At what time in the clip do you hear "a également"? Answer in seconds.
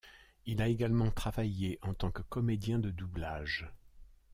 0.63-1.11